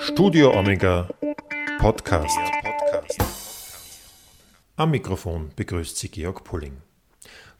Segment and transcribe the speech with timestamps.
[0.00, 1.08] Studio Omega
[1.78, 2.38] Podcast.
[4.76, 6.76] Am Mikrofon begrüßt sie Georg Pulling.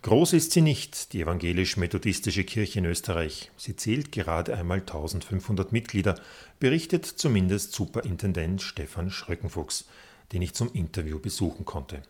[0.02, 3.50] Groß ist sie nicht, die evangelisch-methodistische Kirche in Österreich.
[3.56, 6.20] Sie zählt gerade einmal 1500 Mitglieder,
[6.60, 9.86] berichtet zumindest Superintendent Stefan Schröckenfuchs,
[10.32, 12.02] den ich zum Interview besuchen konnte.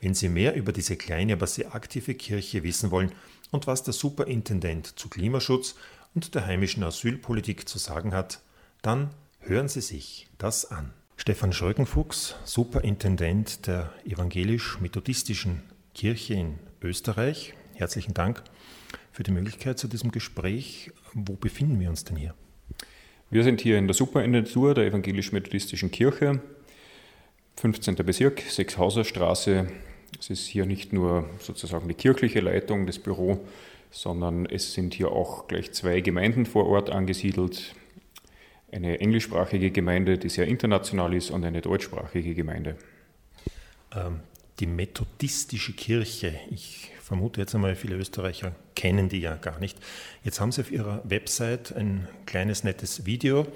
[0.00, 3.12] Wenn Sie mehr über diese kleine, aber sehr aktive Kirche wissen wollen
[3.50, 5.76] und was der Superintendent zu Klimaschutz
[6.14, 8.40] und der heimischen Asylpolitik zu sagen hat,
[8.82, 9.10] dann
[9.40, 10.92] hören Sie sich das an.
[11.16, 15.62] Stefan Schröckenfuchs, Superintendent der evangelisch-methodistischen
[15.94, 17.54] Kirche in Österreich.
[17.74, 18.42] Herzlichen Dank
[19.12, 20.90] für die Möglichkeit zu diesem Gespräch.
[21.12, 22.34] Wo befinden wir uns denn hier?
[23.30, 26.40] Wir sind hier in der Superintentur der evangelisch-methodistischen Kirche,
[27.56, 27.96] 15.
[27.96, 29.66] Bezirk, Sechshauserstraße.
[30.18, 33.40] Es ist hier nicht nur sozusagen die kirchliche Leitung, das Büro,
[33.90, 37.74] sondern es sind hier auch gleich zwei Gemeinden vor Ort angesiedelt.
[38.72, 42.76] Eine englischsprachige Gemeinde, die sehr international ist, und eine deutschsprachige Gemeinde.
[43.94, 44.20] Ähm,
[44.60, 49.78] die methodistische Kirche, ich vermute jetzt einmal, viele Österreicher kennen die ja gar nicht.
[50.22, 53.46] Jetzt haben Sie auf Ihrer Website ein kleines nettes Video.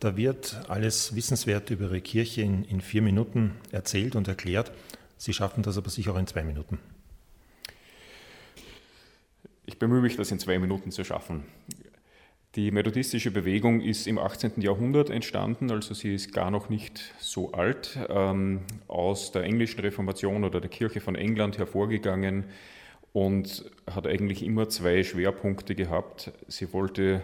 [0.00, 4.72] Da wird alles Wissenswerte über Ihre Kirche in, in vier Minuten erzählt und erklärt.
[5.18, 6.78] Sie schaffen das aber sicher auch in zwei Minuten.
[9.66, 11.44] Ich bemühe mich, das in zwei Minuten zu schaffen.
[12.56, 14.62] Die methodistische Bewegung ist im 18.
[14.62, 20.42] Jahrhundert entstanden, also sie ist gar noch nicht so alt, ähm, aus der englischen Reformation
[20.42, 22.44] oder der Kirche von England hervorgegangen
[23.12, 26.32] und hat eigentlich immer zwei Schwerpunkte gehabt.
[26.48, 27.22] Sie wollte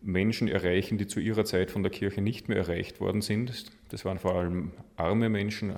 [0.00, 3.66] Menschen erreichen, die zu ihrer Zeit von der Kirche nicht mehr erreicht worden sind.
[3.90, 5.74] Das waren vor allem arme Menschen,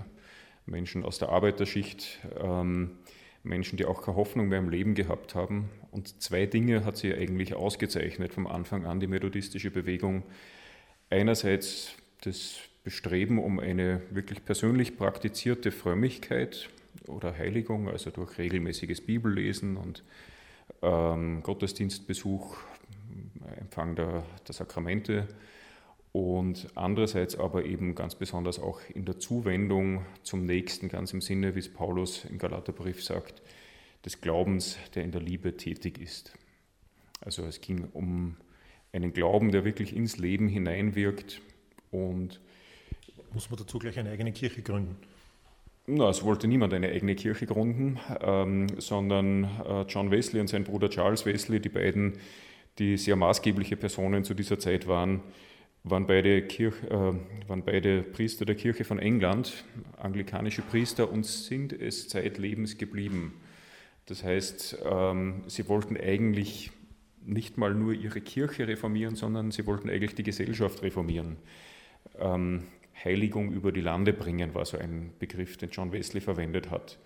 [0.65, 2.99] Menschen aus der Arbeiterschicht, ähm,
[3.45, 5.71] Menschen, die auch keine Hoffnung mehr im Leben gehabt haben.
[5.91, 10.23] Und zwei Dinge hat sie eigentlich ausgezeichnet vom Anfang an, die methodistische Bewegung.
[11.11, 16.69] Einerseits das Bestreben um eine wirklich persönlich praktizierte Frömmigkeit
[17.07, 20.03] oder Heiligung, also durch regelmäßiges Bibellesen und
[20.83, 22.57] ähm, Gottesdienstbesuch,
[23.59, 25.29] Empfang der, der Sakramente
[26.13, 31.55] und andererseits aber eben ganz besonders auch in der Zuwendung zum Nächsten, ganz im Sinne,
[31.55, 33.43] wie es Paulus im Galaterbrief sagt,
[34.05, 36.33] des Glaubens, der in der Liebe tätig ist.
[37.21, 38.37] Also es ging um
[38.93, 41.41] einen Glauben, der wirklich ins Leben hineinwirkt
[41.91, 42.41] und
[43.33, 44.97] muss man dazu gleich eine eigene Kirche gründen?
[45.87, 50.65] Na, es wollte niemand eine eigene Kirche gründen, ähm, sondern äh, John Wesley und sein
[50.65, 52.19] Bruder Charles Wesley, die beiden,
[52.79, 55.23] die sehr maßgebliche Personen zu dieser Zeit waren,
[55.85, 59.65] waren beide, Kirch, äh, waren beide Priester der Kirche von England,
[59.99, 63.35] anglikanische Priester, und sind es zeitlebens geblieben.
[64.07, 66.71] Das heißt, ähm, sie wollten eigentlich
[67.25, 71.37] nicht mal nur ihre Kirche reformieren, sondern sie wollten eigentlich die Gesellschaft reformieren.
[72.19, 72.65] Ähm,
[73.05, 76.99] Heiligung über die Lande bringen war so ein Begriff, den John Wesley verwendet hat.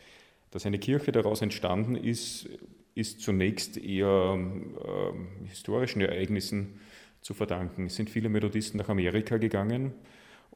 [0.51, 2.49] Dass eine Kirche daraus entstanden ist,
[2.95, 6.81] ist zunächst eher äh, historischen Ereignissen
[7.27, 7.87] zu verdanken.
[7.87, 9.93] Es sind viele Methodisten nach Amerika gegangen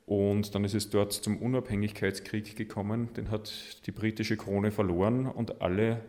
[0.06, 3.12] und dann ist es dort zum Unabhängigkeitskrieg gekommen.
[3.16, 6.00] Den hat die britische Krone verloren und alle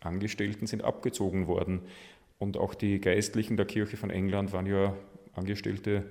[0.00, 1.82] Angestellten sind abgezogen worden.
[2.38, 4.96] Und auch die Geistlichen der Kirche von England waren ja
[5.34, 6.04] Angestellte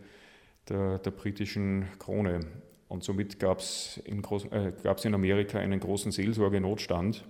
[0.70, 2.42] der, der britischen Krone.
[2.88, 4.72] Und somit gab es in, äh,
[5.04, 7.26] in Amerika einen großen Seelsorgenotstand.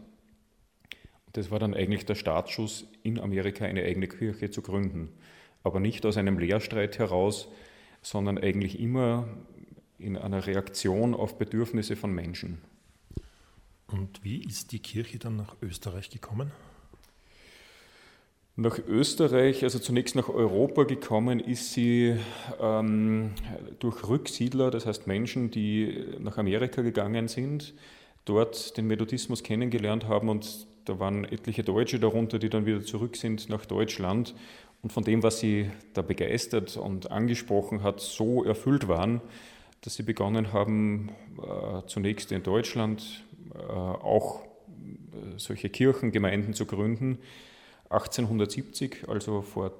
[1.31, 5.09] Das war dann eigentlich der Startschuss, in Amerika eine eigene Kirche zu gründen
[5.65, 7.49] aber nicht aus einem Lehrstreit heraus,
[8.03, 9.27] sondern eigentlich immer
[9.97, 12.59] in einer Reaktion auf Bedürfnisse von Menschen.
[13.87, 16.51] Und wie ist die Kirche dann nach Österreich gekommen?
[18.55, 22.15] Nach Österreich, also zunächst nach Europa gekommen, ist sie
[22.61, 23.31] ähm,
[23.79, 27.73] durch Rücksiedler, das heißt Menschen, die nach Amerika gegangen sind,
[28.23, 33.17] dort den Methodismus kennengelernt haben und da waren etliche Deutsche darunter, die dann wieder zurück
[33.17, 34.35] sind nach Deutschland
[34.85, 39.19] und von dem, was sie da begeistert und angesprochen hat, so erfüllt waren,
[39.81, 41.09] dass sie begonnen haben,
[41.41, 43.23] äh, zunächst in Deutschland
[43.55, 47.17] äh, auch äh, solche Kirchengemeinden zu gründen.
[47.89, 49.71] 1870, also vor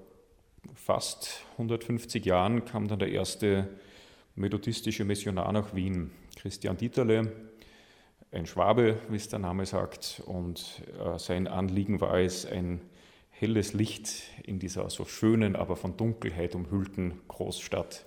[0.74, 3.70] fast 150 Jahren, kam dann der erste
[4.34, 7.32] methodistische Missionar nach Wien, Christian Dieterle,
[8.32, 10.82] ein Schwabe, wie es der Name sagt, und
[11.18, 12.82] sein Anliegen war es, ein
[13.40, 14.10] helles Licht
[14.44, 18.06] in dieser so schönen, aber von Dunkelheit umhüllten Großstadt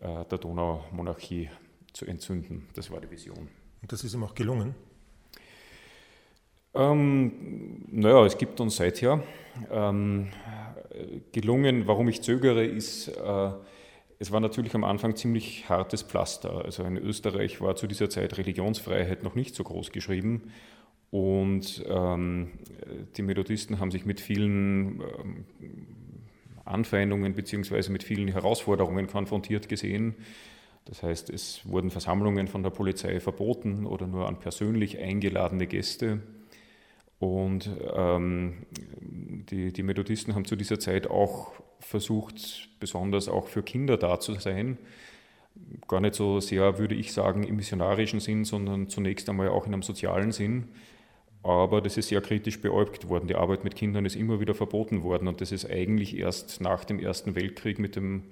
[0.00, 1.48] äh, der Donaumonarchie
[1.92, 2.68] zu entzünden.
[2.74, 3.48] Das war die Vision.
[3.80, 4.74] Und das ist ihm auch gelungen?
[6.74, 9.22] Ähm, naja, es gibt uns seither.
[9.70, 10.28] Ähm,
[11.32, 13.50] gelungen, warum ich zögere, ist, äh,
[14.18, 16.64] es war natürlich am Anfang ziemlich hartes Pflaster.
[16.64, 20.52] Also in Österreich war zu dieser Zeit Religionsfreiheit noch nicht so groß geschrieben.
[21.12, 22.52] Und ähm,
[23.18, 25.44] die Methodisten haben sich mit vielen ähm,
[26.64, 27.90] Anfeindungen bzw.
[27.90, 30.14] mit vielen Herausforderungen konfrontiert gesehen.
[30.86, 36.22] Das heißt, es wurden Versammlungen von der Polizei verboten oder nur an persönlich eingeladene Gäste.
[37.18, 38.64] Und ähm,
[39.50, 44.32] die, die Methodisten haben zu dieser Zeit auch versucht, besonders auch für Kinder da zu
[44.36, 44.78] sein.
[45.86, 49.74] Gar nicht so sehr, würde ich sagen, im missionarischen Sinn, sondern zunächst einmal auch in
[49.74, 50.68] einem sozialen Sinn.
[51.42, 53.26] Aber das ist sehr kritisch beäugt worden.
[53.26, 56.84] Die Arbeit mit Kindern ist immer wieder verboten worden und das ist eigentlich erst nach
[56.84, 58.24] dem Ersten Weltkrieg mit dem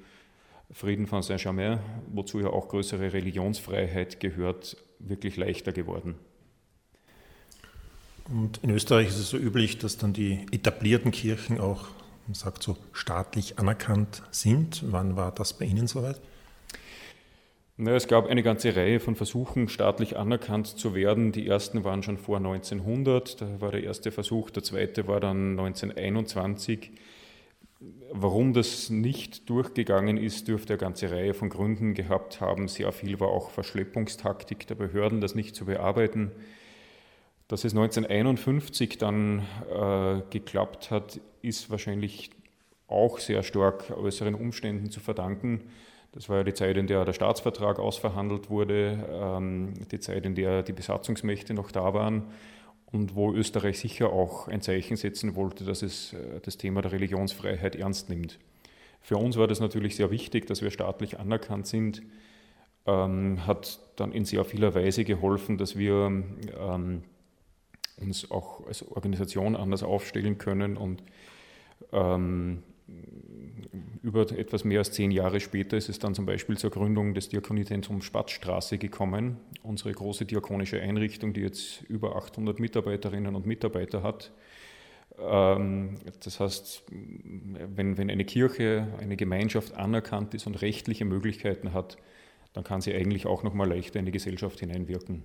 [0.73, 1.81] Frieden von Saint-Germain,
[2.13, 6.15] wozu ja auch größere Religionsfreiheit gehört, wirklich leichter geworden.
[8.29, 11.89] Und in Österreich ist es so üblich, dass dann die etablierten Kirchen auch,
[12.29, 14.85] man sagt so, staatlich anerkannt sind.
[14.93, 16.21] Wann war das bei Ihnen soweit?
[17.83, 21.33] Na, es gab eine ganze Reihe von Versuchen, staatlich anerkannt zu werden.
[21.33, 25.59] Die ersten waren schon vor 1900, da war der erste Versuch, der zweite war dann
[25.59, 26.91] 1921.
[28.13, 32.69] Warum das nicht durchgegangen ist, dürfte eine ganze Reihe von Gründen gehabt haben.
[32.69, 36.33] Sehr viel war auch Verschleppungstaktik der Behörden, das nicht zu bearbeiten.
[37.49, 42.29] Dass es 1951 dann äh, geklappt hat, ist wahrscheinlich
[42.89, 45.63] auch sehr stark äußeren Umständen zu verdanken.
[46.13, 50.35] Das war ja die Zeit, in der der Staatsvertrag ausverhandelt wurde, ähm, die Zeit, in
[50.35, 52.25] der die Besatzungsmächte noch da waren
[52.87, 56.93] und wo Österreich sicher auch ein Zeichen setzen wollte, dass es äh, das Thema der
[56.93, 58.39] Religionsfreiheit ernst nimmt.
[59.01, 62.03] Für uns war das natürlich sehr wichtig, dass wir staatlich anerkannt sind,
[62.87, 65.95] ähm, hat dann in sehr vieler Weise geholfen, dass wir
[66.59, 67.03] ähm,
[67.99, 71.03] uns auch als Organisation anders aufstellen können und
[74.03, 77.29] über etwas mehr als zehn Jahre später ist es dann zum Beispiel zur Gründung des
[77.29, 84.33] Diakoniezentrums Spatzstraße gekommen, unsere große diakonische Einrichtung, die jetzt über 800 Mitarbeiterinnen und Mitarbeiter hat.
[85.19, 91.97] Ähm, das heißt, wenn, wenn eine Kirche, eine Gemeinschaft anerkannt ist und rechtliche Möglichkeiten hat,
[92.53, 95.23] dann kann sie eigentlich auch noch mal leichter in die Gesellschaft hineinwirken.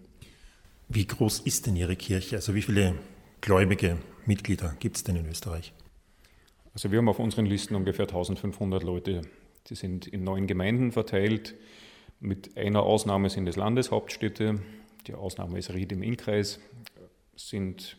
[0.87, 2.35] Wie groß ist denn Ihre Kirche?
[2.35, 2.93] Also wie viele
[3.41, 5.73] gläubige Mitglieder gibt es denn in Österreich?
[6.75, 9.21] Also wir haben auf unseren Listen ungefähr 1500 Leute.
[9.69, 11.55] Die sind in neun Gemeinden verteilt.
[12.19, 14.59] Mit einer Ausnahme sind es Landeshauptstädte.
[15.07, 16.59] Die Ausnahme ist Ried im Innkreis.
[17.37, 17.97] Sind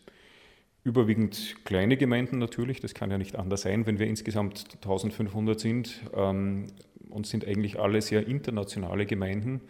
[0.85, 2.81] überwiegend kleine Gemeinden natürlich.
[2.81, 6.03] Das kann ja nicht anders sein, wenn wir insgesamt 1500 sind.
[6.15, 6.67] Ähm,
[7.09, 9.63] und sind eigentlich alle sehr internationale Gemeinden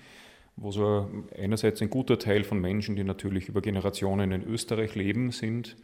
[0.57, 5.31] wo so einerseits ein guter Teil von Menschen, die natürlich über Generationen in Österreich leben,
[5.31, 5.77] sind,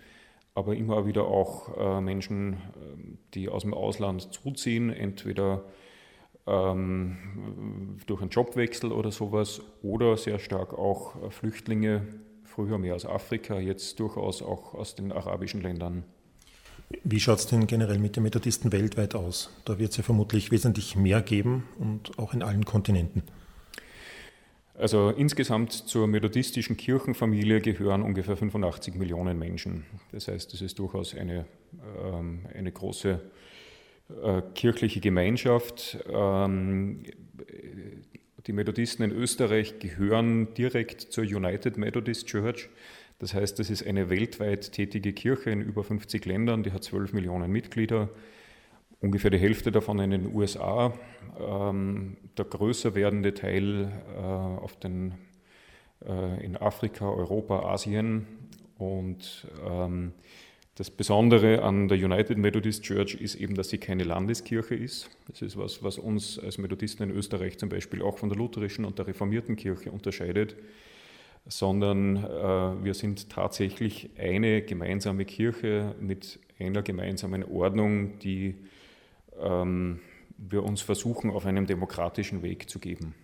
[0.54, 5.64] aber immer wieder auch äh, Menschen, ähm, die aus dem Ausland zuziehen, entweder
[6.46, 12.06] ähm, durch einen Jobwechsel oder sowas oder sehr stark auch äh, Flüchtlinge,
[12.44, 16.04] früher mehr aus Afrika, jetzt durchaus auch aus den arabischen Ländern.
[17.04, 19.50] Wie schaut es denn generell mit den Methodisten weltweit aus?
[19.64, 23.22] Da wird es ja vermutlich wesentlich mehr geben und auch in allen Kontinenten.
[24.75, 29.85] Also insgesamt zur methodistischen Kirchenfamilie gehören ungefähr 85 Millionen Menschen.
[30.13, 31.45] Das heißt, es ist durchaus eine,
[32.03, 33.21] ähm, eine große
[34.23, 35.99] äh, kirchliche Gemeinschaft.
[36.11, 37.03] Ähm,
[38.47, 42.71] die Methodisten in Österreich gehören direkt zur United Methodist Church.
[43.19, 47.12] Das heißt, das ist eine weltweit tätige Kirche in über 50 Ländern, die hat 12
[47.12, 48.09] Millionen Mitglieder
[49.02, 50.94] ungefähr die Hälfte davon in den USA,
[51.38, 55.14] ähm, der größer werdende Teil äh, auf den,
[56.06, 58.26] äh, in Afrika, Europa, Asien.
[58.78, 60.12] Und ähm,
[60.76, 65.11] das Besondere an der United Methodist Church ist eben, dass sie keine Landeskirche ist.
[65.28, 68.85] Das ist was, was uns als Methodisten in Österreich zum Beispiel auch von der lutherischen
[68.85, 70.56] und der reformierten Kirche unterscheidet,
[71.47, 78.54] sondern äh, wir sind tatsächlich eine gemeinsame Kirche mit einer gemeinsamen Ordnung, die
[79.41, 80.01] ähm,
[80.37, 83.15] wir uns versuchen, auf einem demokratischen Weg zu geben.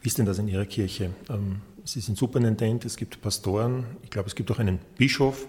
[0.00, 1.10] Wie ist denn das in Ihrer Kirche?
[1.28, 5.46] Ähm, Sie sind Superintendent, es gibt Pastoren, ich glaube, es gibt auch einen Bischof.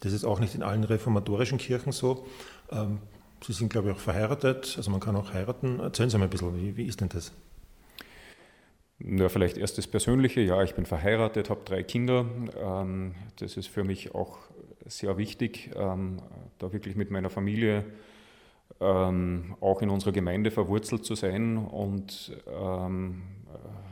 [0.00, 2.26] Das ist auch nicht in allen reformatorischen Kirchen so.
[2.70, 2.98] Ähm,
[3.44, 5.80] Sie sind, glaube ich, auch verheiratet, also man kann auch heiraten.
[5.80, 7.32] Erzählen Sie mal ein bisschen, wie, wie ist denn das?
[8.98, 10.40] Ja, vielleicht erst das Persönliche.
[10.40, 12.26] Ja, ich bin verheiratet, habe drei Kinder.
[12.60, 14.38] Ähm, das ist für mich auch
[14.86, 17.84] sehr wichtig, da wirklich mit meiner Familie
[18.80, 21.58] ähm, auch in unserer Gemeinde verwurzelt zu sein.
[21.58, 23.22] Und ähm,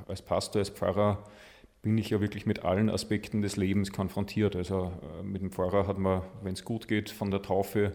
[0.08, 1.24] als Pastor, als Pfarrer
[1.82, 4.56] bin ich ja wirklich mit allen Aspekten des Lebens konfrontiert.
[4.56, 7.92] Also äh, mit dem Pfarrer hat man, wenn es gut geht, von der Taufe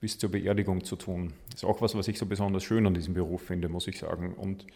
[0.00, 1.32] bis zur Beerdigung zu tun.
[1.50, 3.98] Das ist auch was, was ich so besonders schön an diesem Beruf finde, muss ich
[3.98, 4.34] sagen.
[4.34, 4.66] Und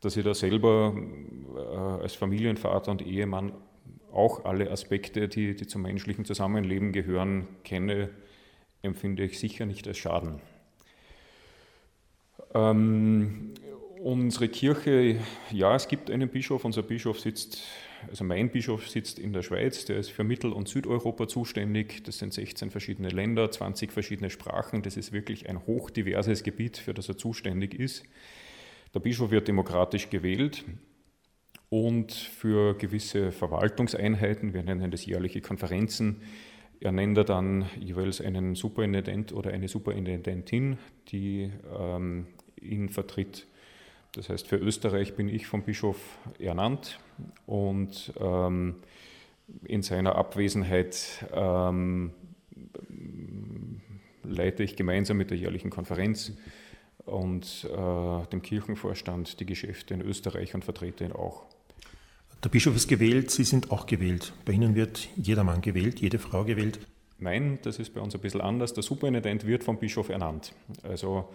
[0.00, 0.94] dass ich da selber
[1.56, 3.52] äh, als Familienvater und Ehemann
[4.12, 8.10] auch alle Aspekte, die, die zum menschlichen Zusammenleben gehören, kenne,
[8.82, 10.40] empfinde ich sicher nicht als Schaden.
[12.56, 13.52] Ähm,
[14.02, 15.20] unsere Kirche,
[15.50, 17.62] ja, es gibt einen Bischof, unser Bischof sitzt,
[18.08, 22.02] also mein Bischof sitzt in der Schweiz, der ist für Mittel- und Südeuropa zuständig.
[22.04, 24.82] Das sind 16 verschiedene Länder, 20 verschiedene Sprachen.
[24.82, 28.04] Das ist wirklich ein hochdiverses Gebiet, für das er zuständig ist.
[28.94, 30.64] Der Bischof wird demokratisch gewählt
[31.68, 36.22] und für gewisse Verwaltungseinheiten, wir nennen das jährliche Konferenzen,
[36.80, 42.26] ernennt er dann jeweils einen Superintendent oder eine Superintendentin, die ähm,
[42.66, 43.46] ihn vertritt.
[44.12, 45.98] Das heißt, für Österreich bin ich vom Bischof
[46.38, 46.98] ernannt
[47.46, 48.76] und ähm,
[49.64, 52.12] in seiner Abwesenheit ähm,
[54.24, 56.32] leite ich gemeinsam mit der jährlichen Konferenz
[57.04, 61.44] und äh, dem Kirchenvorstand die Geschäfte in Österreich und vertrete ihn auch.
[62.42, 64.32] Der Bischof ist gewählt, Sie sind auch gewählt.
[64.44, 66.78] Bei Ihnen wird jeder Mann gewählt, jede Frau gewählt.
[67.18, 68.74] Nein, das ist bei uns ein bisschen anders.
[68.74, 70.52] Der Superintendent wird vom Bischof ernannt.
[70.82, 71.28] Also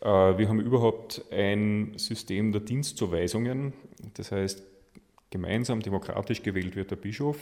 [0.00, 3.72] wir haben überhaupt ein System der Dienstzuweisungen.
[4.14, 4.62] Das heißt,
[5.30, 7.38] gemeinsam demokratisch gewählt wird der Bischof,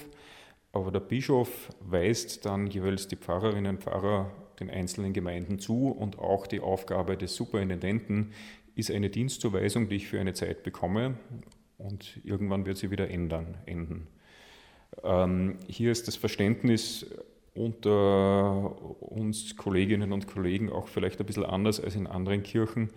[0.72, 4.30] aber der Bischof weist dann jeweils die Pfarrerinnen und Pfarrer
[4.60, 8.32] den einzelnen Gemeinden zu und auch die Aufgabe des Superintendenten
[8.76, 11.14] ist eine Dienstzuweisung, die ich für eine Zeit bekomme
[11.78, 14.06] und irgendwann wird sie wieder ändern, enden.
[15.02, 17.06] Ähm, hier ist das Verständnis
[17.54, 22.90] unter uns Kolleginnen und Kollegen auch vielleicht ein bisschen anders als in anderen Kirchen.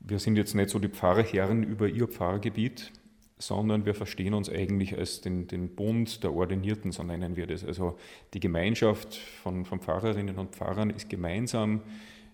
[0.00, 2.92] Wir sind jetzt nicht so die Pfarrherren über ihr Pfarrgebiet,
[3.38, 7.64] sondern wir verstehen uns eigentlich als den, den Bund der Ordinierten, so nennen wir das.
[7.64, 7.96] Also
[8.34, 11.82] die Gemeinschaft von, von Pfarrerinnen und Pfarrern ist gemeinsam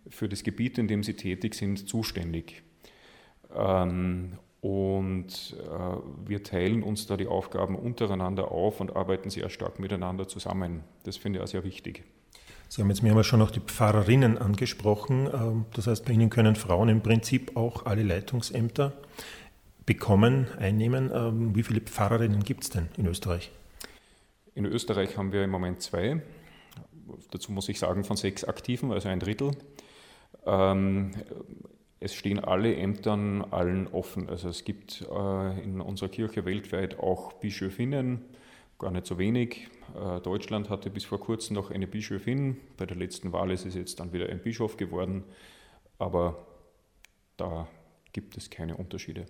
[0.09, 2.63] für das Gebiet, in dem sie tätig sind, zuständig.
[3.55, 9.79] Ähm, und äh, wir teilen uns da die Aufgaben untereinander auf und arbeiten sehr stark
[9.79, 10.85] miteinander zusammen.
[11.03, 12.03] Das finde ich auch sehr wichtig.
[12.71, 15.29] Sie haben jetzt mehrmals schon noch die Pfarrerinnen angesprochen.
[15.31, 18.95] Ähm, das heißt, bei Ihnen können Frauen im Prinzip auch alle Leitungsämter
[19.85, 21.11] bekommen, einnehmen.
[21.13, 23.51] Ähm, wie viele Pfarrerinnen gibt es denn in Österreich?
[24.55, 26.23] In Österreich haben wir im Moment zwei.
[27.33, 29.51] Dazu muss ich sagen, von sechs Aktiven, also ein Drittel.
[32.05, 34.29] Es stehen alle Ämtern allen offen.
[34.29, 38.21] Also es gibt äh, in unserer Kirche weltweit auch Bischöfinnen,
[38.79, 39.69] gar nicht so wenig.
[39.99, 42.59] Äh, Deutschland hatte bis vor kurzem noch eine Bischöfin.
[42.77, 45.25] Bei der letzten Wahl ist es jetzt dann wieder ein Bischof geworden.
[45.97, 46.47] Aber
[47.39, 47.69] da
[48.13, 49.25] gibt es keine Unterschiede.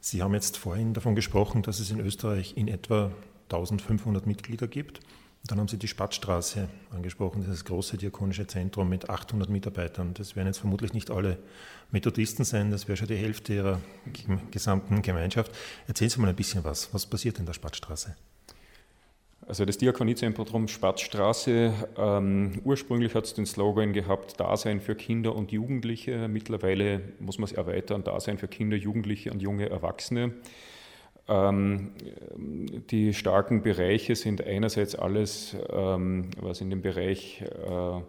[0.00, 3.12] Sie haben jetzt vorhin davon gesprochen, dass es in Österreich in etwa
[3.44, 4.98] 1500 Mitglieder gibt.
[5.44, 10.12] Dann haben Sie die Spatzstraße angesprochen, dieses große diakonische Zentrum mit 800 Mitarbeitern.
[10.14, 11.38] Das werden jetzt vermutlich nicht alle
[11.90, 13.80] Methodisten sein, das wäre schon die Hälfte Ihrer
[14.50, 15.50] gesamten Gemeinschaft.
[15.86, 16.92] Erzählen Sie mal ein bisschen was.
[16.92, 18.14] Was passiert in der Spatzstraße?
[19.50, 25.50] Also das Diakoniezentrum Spatzstraße, ähm, ursprünglich hat es den Slogan gehabt, Dasein für Kinder und
[25.50, 26.28] Jugendliche.
[26.28, 30.34] Mittlerweile muss man es erweitern, Dasein für Kinder, Jugendliche und junge Erwachsene.
[31.28, 31.92] Ähm,
[32.90, 38.00] die starken Bereiche sind einerseits alles, ähm, was in dem Bereich äh,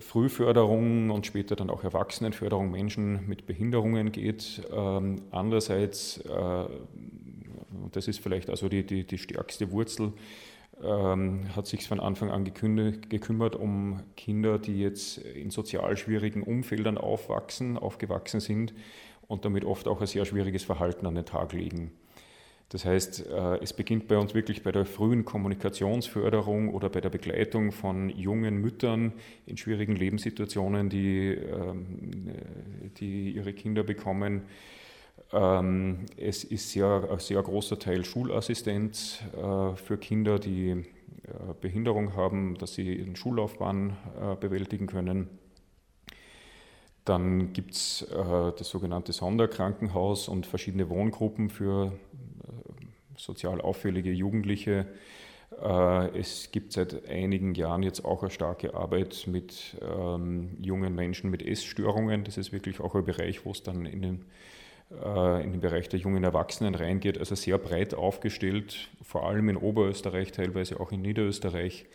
[0.00, 4.62] Frühförderung und später dann auch Erwachsenenförderung Menschen mit Behinderungen geht.
[4.72, 6.64] Ähm, andererseits, äh,
[7.92, 10.12] das ist vielleicht also die, die, die stärkste Wurzel,
[10.78, 17.78] hat sich von Anfang an gekümmert um Kinder, die jetzt in sozial schwierigen Umfeldern aufwachsen,
[17.78, 18.74] aufgewachsen sind
[19.28, 21.92] und damit oft auch ein sehr schwieriges Verhalten an den Tag legen.
[22.70, 27.10] Das heißt, äh, es beginnt bei uns wirklich bei der frühen Kommunikationsförderung oder bei der
[27.10, 29.12] Begleitung von jungen Müttern
[29.46, 32.32] in schwierigen Lebenssituationen, die, ähm,
[32.98, 34.42] die ihre Kinder bekommen.
[35.32, 40.82] Ähm, es ist sehr, ein sehr großer Teil Schulassistenz äh, für Kinder, die äh,
[41.60, 43.96] Behinderung haben, dass sie ihren Schullaufbahn
[44.40, 45.28] bewältigen können.
[47.06, 52.84] Dann gibt es äh, das sogenannte Sonderkrankenhaus und verschiedene Wohngruppen für äh,
[53.16, 54.86] sozial auffällige Jugendliche.
[55.62, 61.30] Äh, es gibt seit einigen Jahren jetzt auch eine starke Arbeit mit ähm, jungen Menschen
[61.30, 62.24] mit Essstörungen.
[62.24, 64.24] Das ist wirklich auch ein Bereich, wo es dann in den,
[64.90, 67.18] äh, in den Bereich der jungen Erwachsenen reingeht.
[67.18, 71.86] Also sehr breit aufgestellt, vor allem in Oberösterreich, teilweise auch in Niederösterreich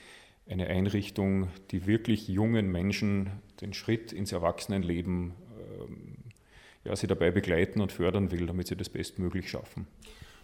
[0.51, 3.29] eine Einrichtung, die wirklich jungen Menschen
[3.61, 5.33] den Schritt ins Erwachsenenleben
[5.79, 6.17] ähm,
[6.83, 9.87] ja, sie dabei begleiten und fördern will, damit sie das bestmöglich schaffen.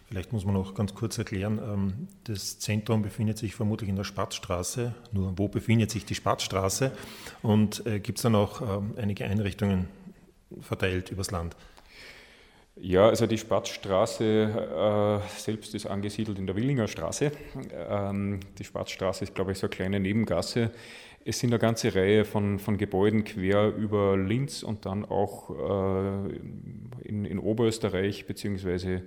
[0.08, 4.04] Vielleicht muss man noch ganz kurz erklären, ähm, das Zentrum befindet sich vermutlich in der
[4.04, 4.94] Spatzstraße.
[5.12, 6.92] Nur wo befindet sich die Spatzstraße?
[7.42, 9.88] Und äh, gibt es dann auch ähm, einige Einrichtungen
[10.60, 11.56] verteilt übers Land?
[12.80, 17.32] Ja, also die Spatzstraße äh, selbst ist angesiedelt in der Willinger Straße.
[17.72, 20.70] Ähm, die Spatzstraße ist, glaube ich, so eine kleine Nebengasse.
[21.24, 27.08] Es sind eine ganze Reihe von, von Gebäuden quer über Linz und dann auch äh,
[27.08, 29.00] in, in, Oberösterreich bzw.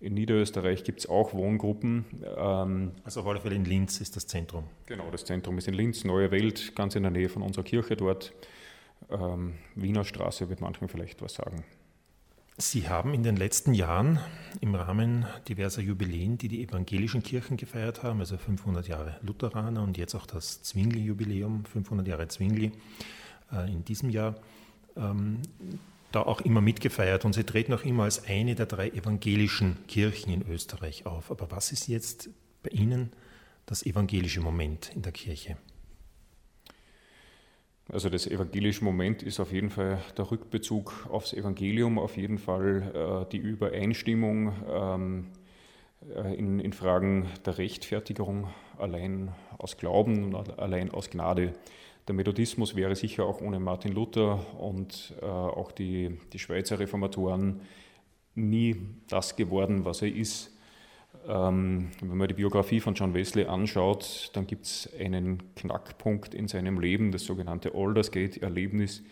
[0.00, 2.04] in Niederösterreich gibt es auch Wohngruppen.
[2.36, 4.64] Ähm, also auf alle Fälle in Linz ist das Zentrum.
[4.86, 7.96] Genau, das Zentrum ist in Linz, Neue Welt, ganz in der Nähe von unserer Kirche
[7.96, 8.32] dort.
[9.10, 11.64] Ähm, Wiener Straße wird manchen vielleicht was sagen.
[12.58, 14.18] Sie haben in den letzten Jahren
[14.62, 19.98] im Rahmen diverser Jubiläen, die die evangelischen Kirchen gefeiert haben, also 500 Jahre Lutheraner und
[19.98, 22.72] jetzt auch das Zwingli-Jubiläum, 500 Jahre Zwingli
[23.52, 24.36] äh, in diesem Jahr,
[24.96, 25.42] ähm,
[26.12, 30.32] da auch immer mitgefeiert und Sie treten auch immer als eine der drei evangelischen Kirchen
[30.32, 31.30] in Österreich auf.
[31.30, 32.30] Aber was ist jetzt
[32.62, 33.12] bei Ihnen
[33.66, 35.58] das evangelische Moment in der Kirche?
[37.88, 43.26] Also das evangelische Moment ist auf jeden Fall der Rückbezug aufs Evangelium, auf jeden Fall
[43.26, 45.26] äh, die Übereinstimmung ähm,
[46.12, 51.52] äh, in, in, Fragen der Rechtfertigung allein aus Glauben und allein aus Gnade.
[52.08, 57.60] Der Methodismus wäre sicher auch ohne Martin Luther und äh, auch die, die Schweizer Reformatoren
[58.34, 58.76] nie
[59.08, 60.55] das geworden, was er ist.
[61.28, 66.46] Ähm, wenn man die Biografie von John Wesley anschaut, dann gibt es einen Knackpunkt in
[66.46, 69.02] seinem Leben, das sogenannte Aldersgate-Erlebnis,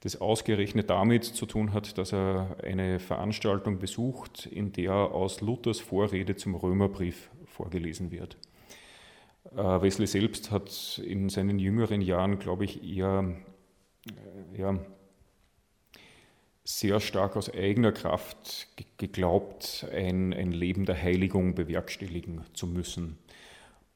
[0.00, 5.78] das ausgerechnet damit zu tun hat, dass er eine Veranstaltung besucht, in der aus Luthers
[5.78, 8.38] Vorrede zum Römerbrief vorgelesen wird.
[9.50, 13.34] Äh, Wesley selbst hat in seinen jüngeren Jahren, glaube ich, eher
[14.08, 14.78] äh, ja,
[16.64, 23.18] sehr stark aus eigener Kraft geglaubt, ein, ein Leben der Heiligung bewerkstelligen zu müssen.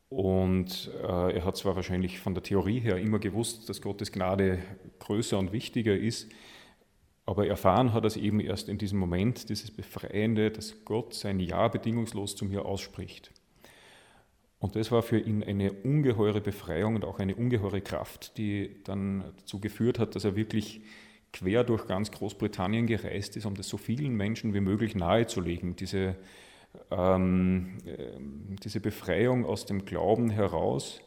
[0.08, 4.58] Und äh, er hat zwar wahrscheinlich von der Theorie her immer gewusst, dass Gottes Gnade
[4.98, 6.28] größer und wichtiger ist,
[7.24, 11.40] aber erfahren hat er es eben erst in diesem Moment, dieses Befreiende, dass Gott sein
[11.40, 13.32] Ja bedingungslos zu mir ausspricht.
[14.60, 19.32] Und das war für ihn eine ungeheure Befreiung und auch eine ungeheure Kraft, die dann
[19.38, 20.82] dazu geführt hat, dass er wirklich
[21.38, 26.16] quer durch ganz Großbritannien gereist ist, um das so vielen Menschen wie möglich nahezulegen, diese,
[26.90, 28.18] ähm, äh,
[28.62, 31.00] diese Befreiung aus dem Glauben heraus,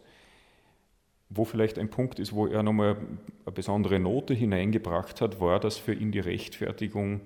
[1.30, 2.98] wo vielleicht ein Punkt ist, wo er nochmal
[3.46, 7.22] eine besondere Note hineingebracht hat, war, dass für ihn die Rechtfertigung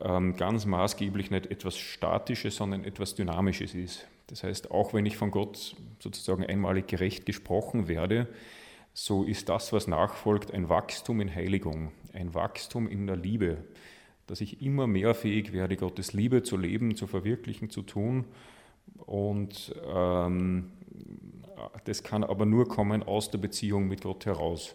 [0.00, 4.06] ähm, ganz maßgeblich nicht etwas Statisches, sondern etwas Dynamisches ist.
[4.28, 8.28] Das heißt, auch wenn ich von Gott sozusagen einmalig gerecht gesprochen werde,
[8.98, 13.58] so ist das, was nachfolgt, ein Wachstum in Heiligung, ein Wachstum in der Liebe,
[14.26, 18.24] dass ich immer mehr fähig werde, Gottes Liebe zu leben, zu verwirklichen, zu tun.
[19.04, 20.72] Und ähm,
[21.84, 24.74] das kann aber nur kommen aus der Beziehung mit Gott heraus.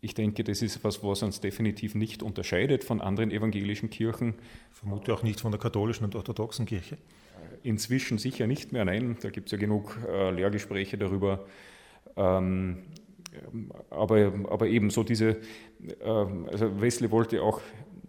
[0.00, 4.34] Ich denke, das ist etwas, was uns definitiv nicht unterscheidet von anderen evangelischen Kirchen.
[4.72, 6.98] Vermute auch nicht von der katholischen und orthodoxen Kirche.
[7.62, 9.16] Inzwischen sicher nicht mehr, nein.
[9.22, 11.46] Da gibt es ja genug äh, Lehrgespräche darüber.
[12.16, 12.78] Ähm,
[13.90, 15.36] aber, aber eben so diese,
[16.00, 17.60] ähm, also Wesley wollte auch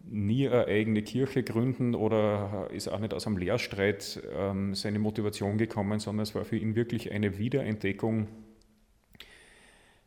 [0.10, 5.58] nie eine eigene Kirche gründen oder ist auch nicht aus einem Lehrstreit ähm, seine Motivation
[5.58, 8.28] gekommen, sondern es war für ihn wirklich eine Wiederentdeckung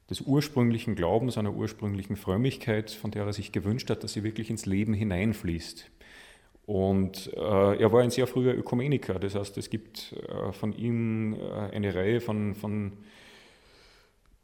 [0.08, 4.50] des ursprünglichen Glaubens, einer ursprünglichen Frömmigkeit, von der er sich gewünscht hat, dass sie wirklich
[4.50, 5.90] ins Leben hineinfließt.
[6.66, 11.34] Und äh, er war ein sehr früher Ökumeniker, das heißt, es gibt äh, von ihm
[11.34, 12.92] äh, eine Reihe von, von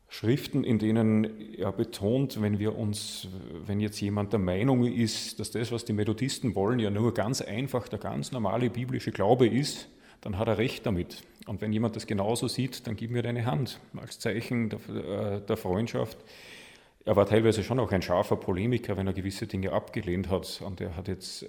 [0.09, 3.29] Schriften, in denen er betont, wenn wir uns,
[3.67, 7.43] wenn jetzt jemand der Meinung ist, dass das, was die Methodisten wollen, ja nur ganz
[7.43, 9.89] einfach der ganz normale biblische Glaube ist,
[10.21, 11.23] dann hat er recht damit.
[11.47, 15.41] Und wenn jemand das genauso sieht, dann gib mir deine Hand als Zeichen der, äh,
[15.41, 16.19] der Freundschaft.
[17.05, 20.61] Er war teilweise schon auch ein scharfer Polemiker, wenn er gewisse Dinge abgelehnt hat.
[20.65, 21.47] Und er hat jetzt äh,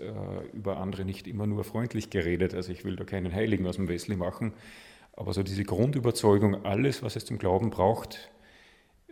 [0.53, 2.53] über andere nicht immer nur freundlich geredet.
[2.53, 4.53] Also ich will da keinen Heiligen aus dem Wesley machen.
[5.13, 8.29] Aber so diese Grundüberzeugung, alles, was es zum Glauben braucht,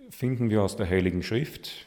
[0.09, 1.85] finden wir aus der Heiligen Schrift.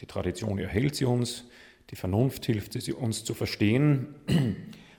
[0.00, 1.44] Die Tradition erhält sie uns,
[1.90, 4.14] die Vernunft hilft sie uns zu verstehen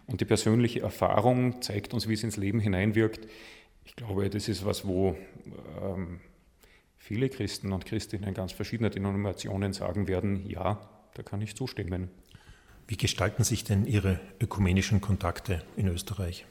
[0.07, 3.27] und die persönliche Erfahrung zeigt uns, wie es ins Leben hineinwirkt.
[3.85, 5.15] Ich glaube, das ist was, wo
[5.81, 6.19] ähm,
[6.97, 12.09] viele Christen und Christinnen ganz verschiedener Denominationen sagen werden, ja, da kann ich zustimmen.
[12.87, 16.45] Wie gestalten sich denn Ihre ökumenischen Kontakte in Österreich?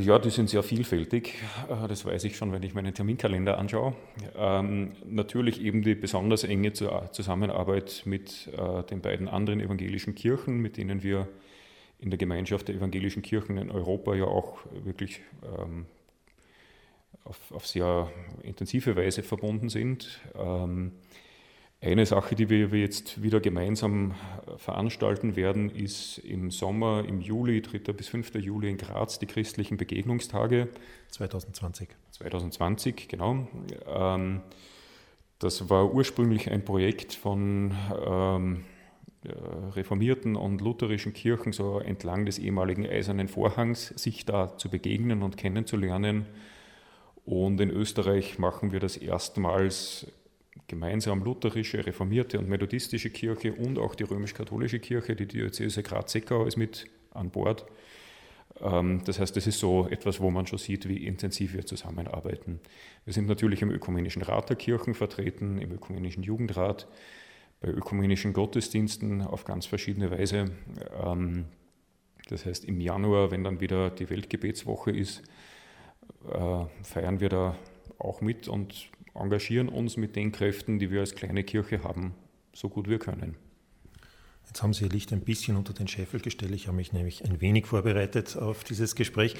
[0.00, 1.34] Ja, die sind sehr vielfältig.
[1.68, 3.94] Äh, das weiß ich schon, wenn ich meinen Terminkalender anschaue.
[4.36, 10.76] Ähm, natürlich eben die besonders enge Zusammenarbeit mit äh, den beiden anderen evangelischen Kirchen, mit
[10.78, 11.28] denen wir
[12.00, 15.20] in der Gemeinschaft der evangelischen Kirchen in Europa ja auch wirklich
[15.58, 15.86] ähm,
[17.22, 18.10] auf, auf, sehr
[18.42, 20.20] intensive Weise verbunden sind.
[20.36, 20.92] Ähm,
[21.84, 27.60] eine Sache, die wir jetzt wieder gemeinsam äh, veranstalten werden, ist im Sommer, im Juli,
[27.60, 27.92] 3.
[27.92, 28.34] bis 5.
[28.36, 30.68] Juli in Graz, die christlichen Begegnungstage.
[31.10, 31.88] 2020.
[32.12, 33.46] 2020, genau.
[33.86, 34.40] Ähm,
[35.38, 37.74] das war ursprünglich ein Projekt von
[38.06, 38.64] ähm,
[39.74, 45.36] reformierten und lutherischen Kirchen, so entlang des ehemaligen Eisernen Vorhangs, sich da zu begegnen und
[45.36, 46.26] kennenzulernen.
[47.24, 50.06] Und in Österreich machen wir das erstmals
[50.68, 56.56] gemeinsam lutherische, reformierte und methodistische Kirche und auch die römisch-katholische Kirche, die Diözese Graz-Seckau ist
[56.56, 57.66] mit an Bord.
[58.60, 62.60] Ähm, das heißt, das ist so etwas, wo man schon sieht, wie intensiv wir zusammenarbeiten.
[63.04, 66.88] Wir sind natürlich im Ökumenischen Rat der Kirchen vertreten, im Ökumenischen Jugendrat,
[67.60, 70.46] bei ökumenischen Gottesdiensten auf ganz verschiedene Weise.
[71.02, 71.46] Ähm,
[72.28, 75.22] das heißt, im Januar, wenn dann wieder die Weltgebetswoche ist,
[76.30, 77.56] äh, feiern wir da
[77.98, 82.14] auch mit und engagieren uns mit den Kräften, die wir als kleine Kirche haben,
[82.52, 83.36] so gut wir können.
[84.46, 86.52] Jetzt haben Sie Ihr Licht ein bisschen unter den Scheffel gestellt.
[86.54, 89.34] Ich habe mich nämlich ein wenig vorbereitet auf dieses Gespräch.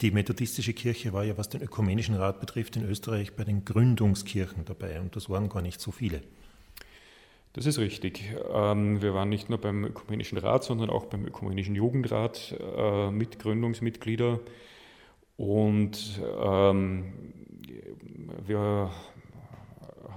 [0.00, 4.64] Die methodistische Kirche war ja, was den Ökumenischen Rat betrifft, in Österreich bei den Gründungskirchen
[4.64, 6.22] dabei und das waren gar nicht so viele.
[7.54, 8.22] Das ist richtig.
[8.52, 13.38] Ähm, wir waren nicht nur beim Ökumenischen Rat, sondern auch beim Ökumenischen Jugendrat äh, mit
[13.38, 14.40] Gründungsmitglieder.
[15.38, 17.12] Und ähm,
[18.44, 18.90] wir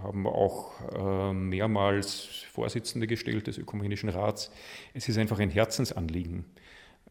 [0.02, 4.52] haben auch äh, mehrmals Vorsitzende gestellt des Ökumenischen Rats.
[4.96, 6.46] Es ist einfach ein Herzensanliegen.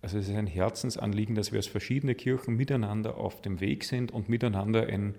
[0.02, 4.10] Also es ist ein Herzensanliegen, dass wir als verschiedene Kirchen miteinander auf dem Weg sind
[4.10, 5.14] und miteinander ein,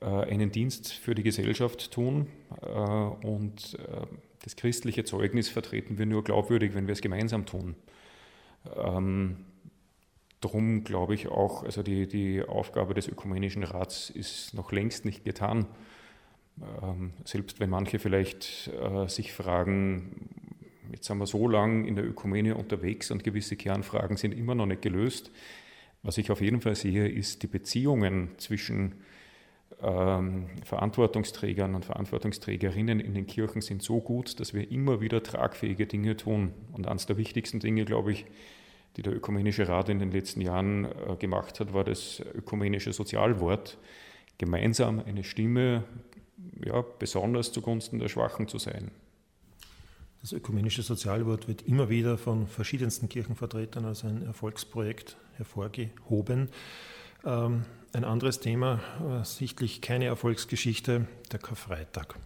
[0.00, 2.26] äh, einen Dienst für die Gesellschaft tun.
[2.60, 4.06] Äh, und äh,
[4.42, 7.76] das christliche Zeugnis vertreten wir nur glaubwürdig, wenn wir es gemeinsam tun.
[8.76, 9.44] Ähm,
[10.40, 15.24] Darum glaube ich auch, also die, die Aufgabe des Ökumenischen Rats ist noch längst nicht
[15.24, 15.66] getan.
[16.82, 20.30] Ähm, selbst wenn manche vielleicht äh, sich fragen,
[20.92, 24.66] jetzt sind wir so lang in der Ökumene unterwegs und gewisse Kernfragen sind immer noch
[24.66, 25.30] nicht gelöst.
[26.02, 28.94] Was ich auf jeden Fall sehe, ist die Beziehungen zwischen
[29.82, 35.86] ähm, Verantwortungsträgern und Verantwortungsträgerinnen in den Kirchen sind so gut, dass wir immer wieder tragfähige
[35.86, 36.52] Dinge tun.
[36.72, 38.26] Und eines der wichtigsten Dinge, glaube ich,
[38.96, 43.78] die der Ökumenische Rat in den letzten Jahren äh, gemacht hat, war das ökumenische Sozialwort,
[44.38, 45.84] gemeinsam eine Stimme
[46.64, 48.90] ja, besonders zugunsten der Schwachen zu sein.
[50.22, 56.50] Das ökumenische Sozialwort wird immer wieder von verschiedensten Kirchenvertretern als ein Erfolgsprojekt hervorgehoben.
[57.24, 62.16] Ähm, ein anderes Thema, äh, sichtlich keine Erfolgsgeschichte, der Karfreitag.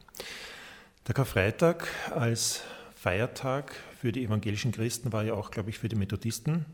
[1.07, 2.62] Der Karfreitag als
[2.94, 6.66] Feiertag für die evangelischen Christen war ja auch, glaube ich, für die Methodisten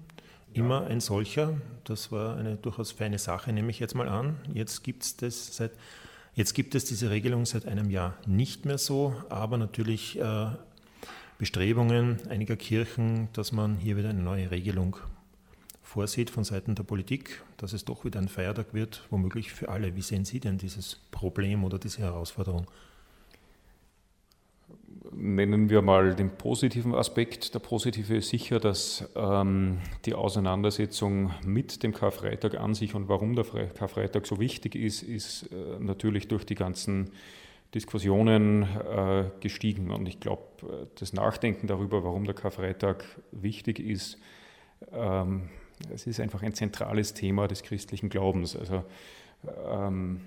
[0.52, 1.60] immer ein solcher.
[1.84, 4.34] Das war eine durchaus feine Sache, nehme ich jetzt mal an.
[4.52, 5.70] Jetzt gibt es das seit
[6.34, 10.46] Jetzt gibt es diese Regelung seit einem Jahr nicht mehr so, aber natürlich äh,
[11.38, 14.96] Bestrebungen einiger Kirchen, dass man hier wieder eine neue Regelung
[15.84, 19.94] vorsieht von Seiten der Politik, dass es doch wieder ein Feiertag wird, womöglich für alle.
[19.94, 22.66] Wie sehen Sie denn dieses Problem oder diese Herausforderung?
[25.12, 27.55] Nennen wir mal den positiven Aspekt.
[27.55, 33.35] Der positive ist sicher, dass ähm, die Auseinandersetzung mit dem Karfreitag an sich und warum
[33.35, 37.11] der Karfreitag so wichtig ist, ist äh, natürlich durch die ganzen
[37.75, 39.90] Diskussionen äh, gestiegen.
[39.90, 44.18] Und ich glaube, äh, das Nachdenken darüber, warum der Karfreitag wichtig ist,
[44.92, 45.51] ähm,
[45.92, 48.57] es ist einfach ein zentrales Thema des christlichen Glaubens.
[48.57, 48.85] Also
[49.68, 50.20] ähm,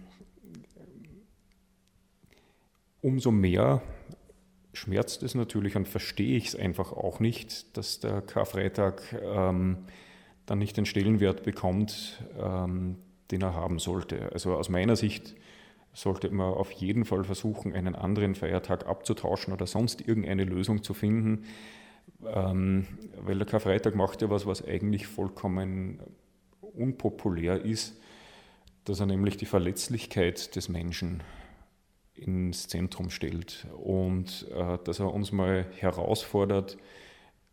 [3.02, 3.82] umso mehr
[4.74, 9.86] schmerzt es natürlich und verstehe ich es einfach auch nicht, dass der Karfreitag ähm,
[10.46, 12.98] dann nicht den Stellenwert bekommt, ähm,
[13.32, 14.32] den er haben sollte.
[14.34, 15.36] Also aus meiner Sicht
[15.94, 20.94] sollte man auf jeden Fall versuchen, einen anderen Feiertag abzutauschen oder sonst irgendeine Lösung zu
[20.94, 21.46] finden,
[22.26, 22.88] ähm,
[23.22, 26.00] weil der Karfreitag macht ja was, was eigentlich vollkommen
[26.62, 28.00] unpopulär ist,
[28.86, 31.22] dass er nämlich die Verletzlichkeit des Menschen
[32.16, 36.78] ins Zentrum stellt und äh, dass er uns mal herausfordert,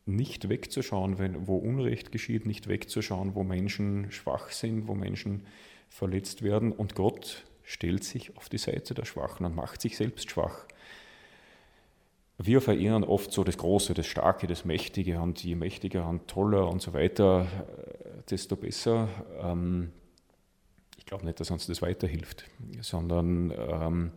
[0.06, 5.46] nicht wegzuschauen, wenn, wo Unrecht geschieht, nicht wegzuschauen, wo Menschen schwach sind, wo Menschen
[5.88, 6.72] verletzt werden.
[6.72, 10.66] Und Gott stellt sich auf die Seite der Schwachen und macht sich selbst schwach.
[12.38, 16.68] Wir verehren oft so das Große, das Starke, das Mächtige und je mächtiger und toller
[16.68, 19.08] und so weiter, äh, desto besser.
[19.42, 19.92] Ähm,
[20.96, 22.46] ich glaube nicht, dass uns das weiterhilft,
[22.80, 24.12] sondern ähm,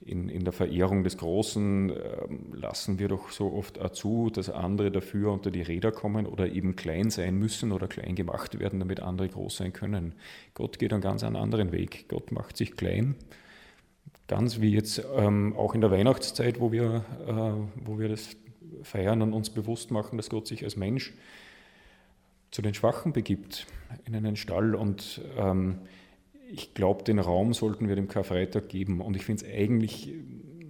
[0.00, 4.90] in, in der Verehrung des Großen ähm, lassen wir doch so oft zu, dass andere
[4.90, 9.00] dafür unter die Räder kommen oder eben klein sein müssen oder klein gemacht werden, damit
[9.00, 10.14] andere groß sein können.
[10.54, 12.06] Gott geht einen ganz anderen Weg.
[12.08, 13.16] Gott macht sich klein,
[14.28, 18.36] ganz wie jetzt ähm, auch in der Weihnachtszeit, wo wir, äh, wo wir das
[18.82, 21.12] feiern und uns bewusst machen, dass Gott sich als Mensch
[22.50, 23.66] zu den Schwachen begibt
[24.04, 25.78] in einen Stall und ähm,
[26.50, 29.00] ich glaube, den Raum sollten wir dem Karfreitag geben.
[29.00, 30.14] Und ich finde es eigentlich,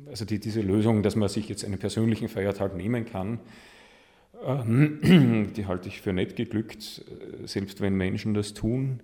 [0.06, 3.40] also die, diese Lösung, dass man sich jetzt einen persönlichen Feiertag nehmen kann,
[4.44, 7.04] ähm, die halte ich für nett geglückt.
[7.44, 9.00] Selbst wenn Menschen das tun,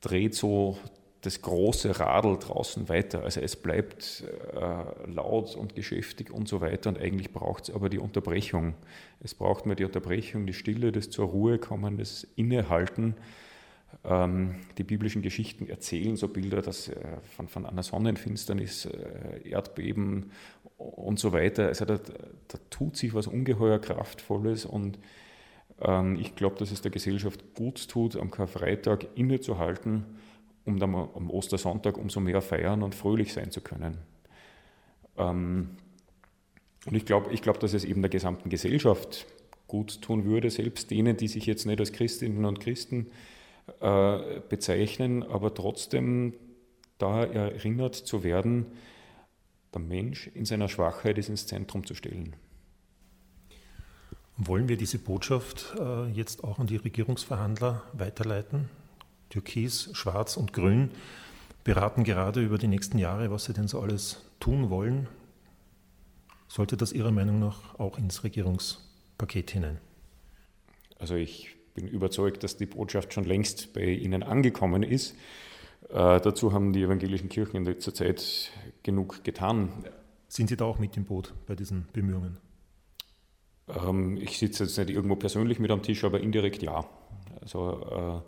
[0.00, 0.78] dreht so
[1.22, 3.24] das große Radl draußen weiter.
[3.24, 6.90] Also es bleibt äh, laut und geschäftig und so weiter.
[6.90, 8.74] Und eigentlich braucht es aber die Unterbrechung.
[9.20, 13.14] Es braucht mehr die Unterbrechung, die Stille, das zur Ruhe kommen, das Innehalten
[14.06, 16.94] die biblischen Geschichten erzählen so Bilder dass, äh,
[17.36, 20.30] von, von einer Sonnenfinsternis, äh, Erdbeben
[20.76, 21.66] und so weiter.
[21.66, 25.00] Also da, da tut sich was ungeheuer Kraftvolles und
[25.80, 30.04] ähm, ich glaube, dass es der Gesellschaft gut tut, am Karfreitag innezuhalten,
[30.64, 33.98] um dann am Ostersonntag umso mehr feiern und fröhlich sein zu können.
[35.16, 35.70] Ähm,
[36.86, 39.26] und ich glaube, ich glaub, dass es eben der gesamten Gesellschaft
[39.66, 43.35] gut tun würde, selbst denen, die sich jetzt nicht als Christinnen und Christen äh,
[44.48, 46.34] bezeichnen, aber trotzdem
[46.98, 48.66] da erinnert zu werden,
[49.74, 52.34] der Mensch in seiner Schwachheit ist ins Zentrum zu stellen.
[54.38, 58.68] Wollen wir diese Botschaft äh, jetzt auch an die Regierungsverhandler weiterleiten?
[59.30, 60.90] Türkis, Schwarz und Grün
[61.64, 65.08] beraten gerade über die nächsten Jahre, was sie denn so alles tun wollen.
[66.48, 69.78] Sollte das Ihrer Meinung nach auch ins Regierungspaket hinein?
[70.98, 75.14] Also ich bin überzeugt, dass die Botschaft schon längst bei Ihnen angekommen ist.
[75.90, 78.50] Äh, dazu haben die evangelischen Kirchen in letzter Zeit
[78.82, 79.68] genug getan.
[80.26, 82.38] Sind Sie da auch mit im Boot bei diesen Bemühungen?
[83.68, 86.84] Ähm, ich sitze jetzt nicht irgendwo persönlich mit am Tisch, aber indirekt ja.
[87.40, 88.24] Also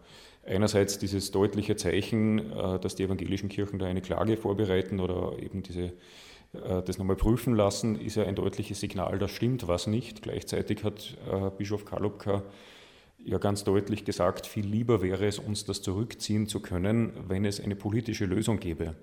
[0.47, 5.37] äh, einerseits dieses deutliche Zeichen, äh, dass die evangelischen Kirchen da eine Klage vorbereiten oder
[5.41, 5.95] eben diese
[6.53, 10.23] äh, das nochmal prüfen lassen, ist ja ein deutliches Signal, da stimmt was nicht.
[10.23, 12.43] Gleichzeitig hat äh, Bischof Kalubka
[13.25, 17.61] ja ganz deutlich gesagt, viel lieber wäre es uns, das zurückziehen zu können, wenn es
[17.61, 18.95] eine politische Lösung gäbe.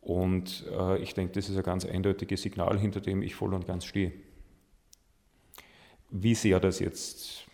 [0.00, 3.66] Und äh, ich denke, das ist ein ganz eindeutiges Signal, hinter dem ich voll und
[3.66, 4.12] ganz stehe.
[6.10, 7.46] Wie sehr das jetzt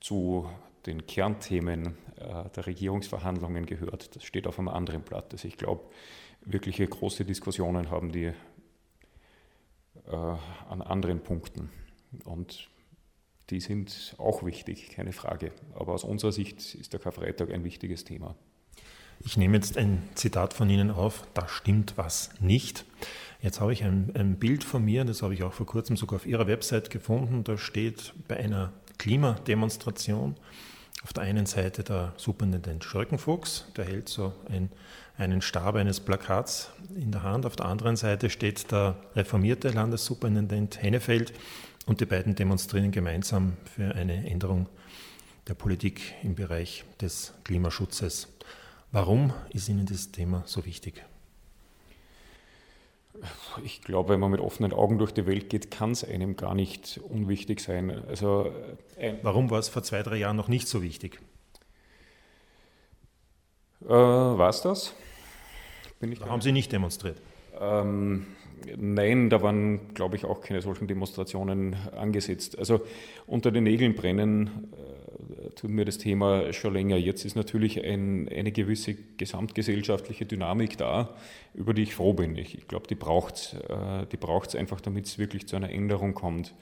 [0.00, 0.48] zu
[0.86, 5.32] den Kernthemen äh, der Regierungsverhandlungen gehört, das steht auf einem anderen Blatt.
[5.32, 5.84] Also ich glaube,
[6.40, 8.32] wirkliche große Diskussionen haben die
[10.06, 10.16] äh,
[10.68, 11.70] an anderen Punkten.
[12.24, 12.70] Und
[13.50, 15.52] die sind auch wichtig, keine Frage.
[15.74, 18.36] Aber aus unserer Sicht ist der Karfreitag ein wichtiges Thema.
[19.22, 22.86] Ich nehme jetzt ein Zitat von Ihnen auf, da stimmt was nicht.
[23.42, 26.16] Jetzt habe ich ein, ein, Bild von mir, das habe ich auch vor kurzem sogar
[26.16, 27.44] auf Ihrer Website gefunden.
[27.44, 30.36] Da steht bei einer Klimademonstration
[31.02, 34.70] auf der einen Seite der Superintendent Schröckenfuchs, der hält so ein,
[35.16, 37.46] einen Stab eines Plakats in der Hand.
[37.46, 41.32] Auf der anderen Seite steht der reformierte Landessuperintendent Hennefeld
[41.90, 44.68] und die beiden demonstrieren gemeinsam für eine Änderung
[45.48, 48.28] der Politik im Bereich des Klimaschutzes.
[48.92, 51.04] Warum ist Ihnen das Thema so wichtig?
[53.64, 56.54] Ich glaube, wenn man mit offenen Augen durch die Welt geht, kann es einem gar
[56.54, 57.90] nicht unwichtig sein.
[58.06, 58.54] Also,
[58.96, 61.20] äh, Warum war es vor zwei, drei Jahren noch nicht so wichtig?
[63.82, 64.94] Äh, war es das?
[66.00, 67.20] da haben Sie nicht demonstriert.
[67.58, 68.28] Ähm,
[68.76, 72.58] Nein, da waren, glaube ich, auch keine solchen Demonstrationen angesetzt.
[72.58, 72.80] Also
[73.26, 76.96] unter den Nägeln brennen äh, tut mir das Thema schon länger.
[76.96, 81.14] Jetzt ist natürlich ein, eine gewisse gesamtgesellschaftliche Dynamik da,
[81.54, 82.36] über die ich froh bin.
[82.36, 83.56] Ich, ich glaube, die braucht es
[84.54, 86.54] äh, einfach, damit es wirklich zu einer Änderung kommt.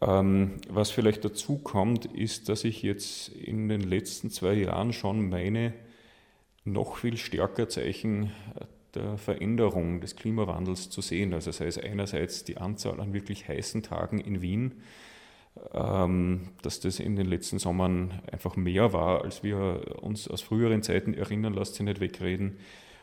[0.00, 5.28] Ähm, was vielleicht dazu kommt, ist, dass ich jetzt in den letzten zwei Jahren schon
[5.28, 5.72] meine
[6.64, 8.32] noch viel stärker Zeichen
[8.94, 11.34] der Veränderung des Klimawandels zu sehen.
[11.34, 14.82] Also sei es einerseits die Anzahl an wirklich heißen Tagen in Wien,
[15.72, 20.82] ähm, dass das in den letzten Sommern einfach mehr war, als wir uns aus früheren
[20.82, 22.58] Zeiten erinnern, lasst sie nicht wegreden.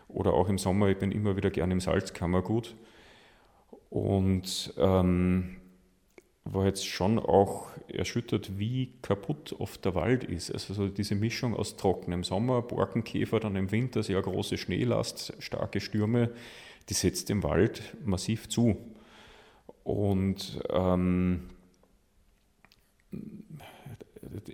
[0.08, 2.75] Oder auch im Sommer, ich bin immer wieder gerne im Salzkammergut.
[3.89, 5.61] Und ähm,
[6.43, 10.51] war jetzt schon auch erschüttert, wie kaputt oft der Wald ist.
[10.51, 15.80] Also so diese Mischung aus trockenem Sommer, Borkenkäfer, dann im Winter sehr große Schneelast, starke
[15.80, 16.32] Stürme,
[16.89, 18.77] die setzt dem Wald massiv zu.
[19.84, 21.49] Und ähm,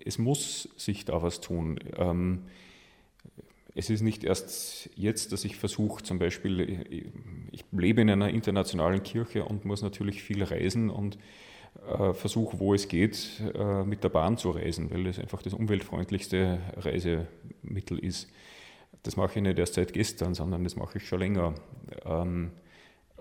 [0.05, 1.79] es muss sich da was tun.
[1.95, 2.43] Ähm,
[3.75, 9.03] es ist nicht erst jetzt, dass ich versuche, zum Beispiel, ich lebe in einer internationalen
[9.03, 11.19] Kirche und muss natürlich viel reisen und
[12.13, 16.59] versuche, wo es geht, äh, mit der Bahn zu reisen, weil das einfach das umweltfreundlichste
[16.77, 18.29] Reisemittel ist.
[19.03, 21.55] Das mache ich nicht erst seit gestern, sondern das mache ich schon länger.
[22.05, 22.51] Ähm,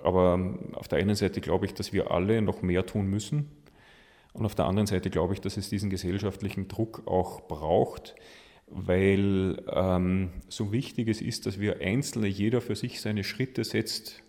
[0.02, 3.50] aber auf der einen Seite glaube ich, dass wir alle noch mehr tun müssen.
[4.32, 8.14] Und auf der anderen Seite glaube ich, dass es diesen gesellschaftlichen Druck auch braucht,
[8.66, 14.22] weil ähm, so wichtig es ist, dass wir Einzelne, jeder für sich seine Schritte setzt,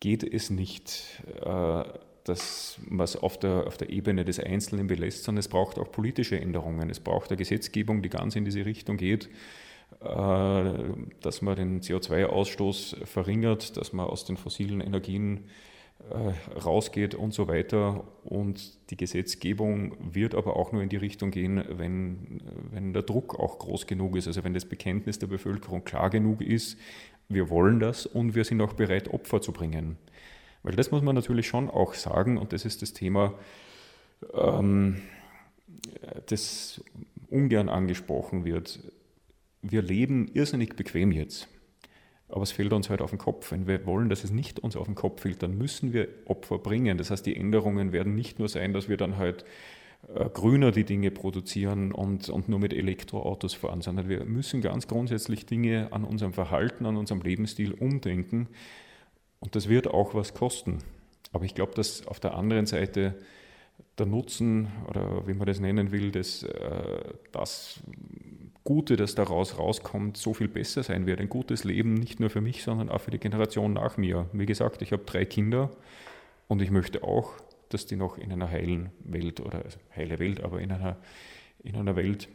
[0.00, 1.84] geht es nicht, äh,
[2.28, 5.90] dass man es auf der, auf der Ebene des Einzelnen belässt, sondern es braucht auch
[5.92, 6.90] politische Änderungen.
[6.90, 9.28] Es braucht eine Gesetzgebung, die ganz in diese Richtung geht,
[10.00, 10.72] äh,
[11.20, 15.44] dass man den CO2-Ausstoß verringert, dass man aus den fossilen Energien
[16.10, 18.04] äh, rausgeht und so weiter.
[18.24, 22.40] Und die Gesetzgebung wird aber auch nur in die Richtung gehen, wenn,
[22.72, 26.40] wenn der Druck auch groß genug ist, also wenn das Bekenntnis der Bevölkerung klar genug
[26.40, 26.76] ist,
[27.28, 29.96] wir wollen das und wir sind auch bereit, Opfer zu bringen.
[30.62, 33.34] Weil das muss man natürlich schon auch sagen, und das ist das Thema,
[34.34, 35.00] ähm,
[36.26, 36.82] das
[37.28, 38.80] ungern angesprochen wird.
[39.62, 41.48] Wir leben irrsinnig bequem jetzt.
[42.28, 43.52] Aber es fällt uns halt auf den Kopf.
[43.52, 46.58] Wenn wir wollen, dass es nicht uns auf den Kopf fällt, dann müssen wir Opfer
[46.58, 46.98] bringen.
[46.98, 49.44] Das heißt, die Änderungen werden nicht nur sein, dass wir dann halt
[50.14, 54.88] äh, grüner die Dinge produzieren und, und nur mit Elektroautos fahren, sondern wir müssen ganz
[54.88, 58.48] grundsätzlich Dinge an unserem Verhalten, an unserem Lebensstil umdenken.
[59.46, 60.78] Und das wird auch was kosten.
[61.30, 63.14] Aber ich glaube, dass auf der anderen Seite
[63.96, 67.78] der Nutzen oder wie man das nennen will, das, äh, das
[68.64, 71.20] Gute, das daraus rauskommt, so viel besser sein wird.
[71.20, 74.28] Ein gutes Leben nicht nur für mich, sondern auch für die Generation nach mir.
[74.32, 75.70] Wie gesagt, ich habe drei Kinder
[76.48, 77.34] und ich möchte auch,
[77.68, 80.96] dass die noch in einer heilen Welt oder also heile Welt, aber in einer,
[81.62, 82.28] in einer Welt,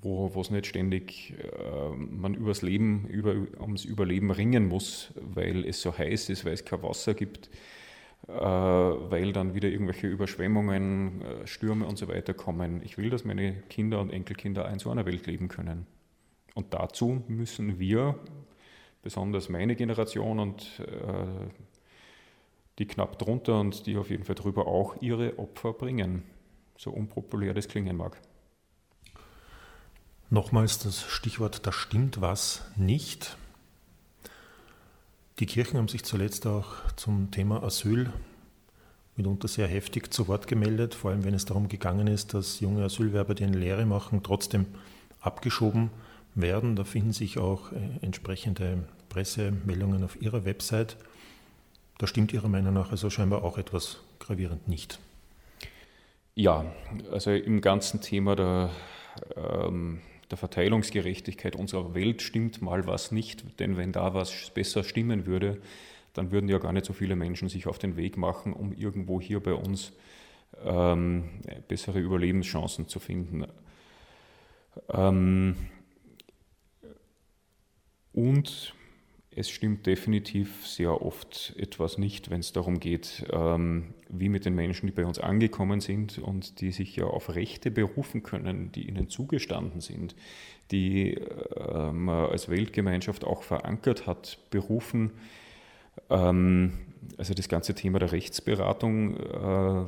[0.00, 5.82] wo, es nicht ständig äh, man übers Leben, über, ums Überleben ringen muss, weil es
[5.82, 7.50] so heiß ist, weil es kein Wasser gibt,
[8.28, 12.80] äh, weil dann wieder irgendwelche Überschwemmungen, äh, Stürme und so weiter kommen.
[12.84, 15.86] Ich will, dass meine Kinder und Enkelkinder in so einer Welt leben können.
[16.54, 18.18] Und dazu müssen wir,
[19.02, 21.50] besonders meine Generation und äh,
[22.78, 26.22] die knapp drunter und die auf jeden Fall drüber auch ihre Opfer bringen,
[26.76, 28.20] so unpopulär das klingen mag.
[30.32, 33.36] Nochmals das Stichwort, da stimmt was nicht.
[35.40, 38.10] Die Kirchen haben sich zuletzt auch zum Thema Asyl
[39.14, 42.82] mitunter sehr heftig zu Wort gemeldet, vor allem wenn es darum gegangen ist, dass junge
[42.82, 44.64] Asylwerber, die eine Lehre machen, trotzdem
[45.20, 45.90] abgeschoben
[46.34, 46.76] werden.
[46.76, 50.96] Da finden sich auch äh, entsprechende Pressemeldungen auf ihrer Website.
[51.98, 54.98] Da stimmt Ihrer Meinung nach also scheinbar auch etwas gravierend nicht.
[56.34, 56.64] Ja,
[57.10, 58.70] also im ganzen Thema der
[59.36, 60.00] ähm,
[60.32, 65.60] der Verteilungsgerechtigkeit unserer Welt stimmt mal was nicht, denn wenn da was besser stimmen würde,
[66.14, 69.20] dann würden ja gar nicht so viele Menschen sich auf den Weg machen, um irgendwo
[69.20, 69.92] hier bei uns
[70.64, 71.28] ähm,
[71.68, 73.46] bessere Überlebenschancen zu finden.
[74.88, 75.54] Ähm,
[78.14, 78.74] und
[79.34, 84.54] es stimmt definitiv sehr oft etwas nicht, wenn es darum geht, ähm, wie mit den
[84.54, 88.88] Menschen, die bei uns angekommen sind und die sich ja auf Rechte berufen können, die
[88.88, 90.14] ihnen zugestanden sind,
[90.70, 91.14] die
[91.56, 95.12] ähm, als Weltgemeinschaft auch verankert hat, berufen.
[96.10, 96.72] Ähm,
[97.16, 99.84] also das ganze Thema der Rechtsberatung, äh,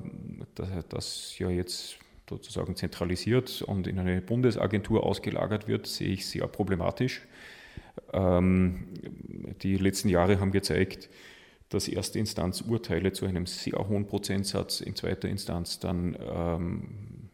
[0.89, 7.23] das ja jetzt sozusagen zentralisiert und in eine Bundesagentur ausgelagert wird, sehe ich sehr problematisch.
[8.13, 8.89] Ähm,
[9.63, 11.09] die letzten Jahre haben gezeigt,
[11.69, 17.31] dass erste Instanz Urteile zu einem sehr hohen Prozentsatz in zweiter Instanz dann ähm,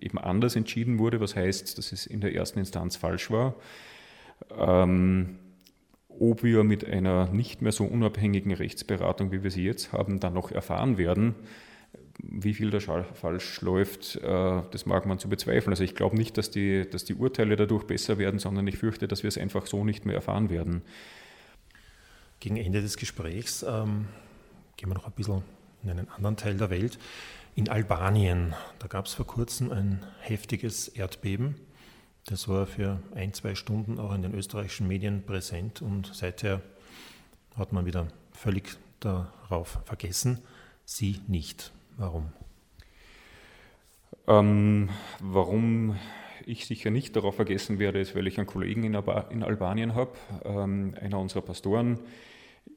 [0.00, 3.54] eben anders entschieden wurde, was heißt, dass es in der ersten Instanz falsch war.
[4.56, 5.38] Ähm,
[6.08, 10.34] ob wir mit einer nicht mehr so unabhängigen Rechtsberatung, wie wir sie jetzt haben, dann
[10.34, 11.34] noch erfahren werden,
[12.18, 15.72] wie viel da falsch läuft, äh, das mag man zu bezweifeln.
[15.72, 19.08] Also ich glaube nicht, dass die, dass die Urteile dadurch besser werden, sondern ich fürchte,
[19.08, 20.82] dass wir es einfach so nicht mehr erfahren werden.
[22.40, 24.06] Gegen Ende des Gesprächs ähm,
[24.76, 25.42] gehen wir noch ein bisschen
[25.82, 26.98] in einen anderen Teil der Welt.
[27.54, 31.56] In Albanien, da gab es vor kurzem ein heftiges Erdbeben.
[32.26, 36.62] Das war für ein, zwei Stunden auch in den österreichischen Medien präsent und seither
[37.56, 40.38] hat man wieder völlig darauf vergessen.
[40.84, 41.72] Sie nicht.
[41.96, 42.32] Warum?
[44.26, 44.88] Ähm,
[45.20, 45.96] warum
[46.46, 50.12] ich sicher nicht darauf vergessen werde, ist, weil ich einen Kollegen in, in Albanien habe.
[50.44, 51.98] Ähm, einer unserer Pastoren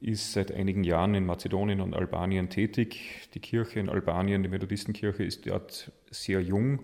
[0.00, 3.28] ist seit einigen Jahren in Mazedonien und Albanien tätig.
[3.34, 6.80] Die Kirche in Albanien, die Methodistenkirche, ist dort sehr jung.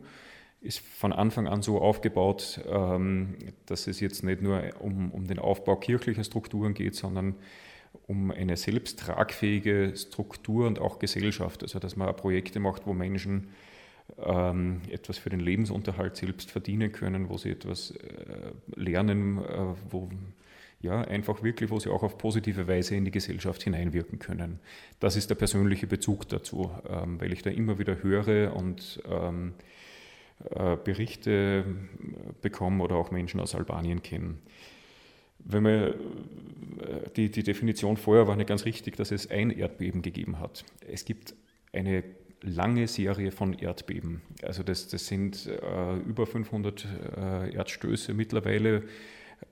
[0.60, 5.38] ist von Anfang an so aufgebaut, ähm, dass es jetzt nicht nur um, um den
[5.38, 7.34] Aufbau kirchlicher Strukturen geht, sondern
[8.07, 11.62] um eine selbsttragfähige Struktur und auch Gesellschaft.
[11.62, 13.49] Also dass man Projekte macht, wo Menschen
[14.18, 20.11] ähm, etwas für den Lebensunterhalt selbst verdienen können, wo sie etwas äh, lernen, äh, wo
[20.80, 24.59] ja, einfach wirklich, wo sie auch auf positive Weise in die Gesellschaft hineinwirken können.
[24.99, 29.55] Das ist der persönliche Bezug dazu, ähm, weil ich da immer wieder höre und ähm,
[30.51, 31.64] äh, Berichte
[32.40, 34.40] bekomme oder auch Menschen aus Albanien kennen.
[35.45, 35.95] Wenn man, äh,
[37.16, 40.64] die, die Definition vorher war nicht ganz richtig, dass es ein Erdbeben gegeben hat.
[40.88, 41.34] Es gibt
[41.72, 42.05] eine
[42.43, 44.22] lange Serie von Erdbeben.
[44.43, 46.86] Also das, das sind äh, über 500
[47.16, 48.82] äh, Erdstöße mittlerweile,